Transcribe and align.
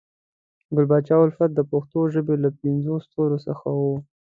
ګل 0.75 0.85
پاچا 0.89 1.15
الفت 1.23 1.51
د 1.55 1.59
پښنو 1.71 1.99
ژبې 2.13 2.35
له 2.43 2.49
پنځو 2.61 2.93
ستورو 3.05 3.37
څخه 3.47 3.67
وو 3.79 3.95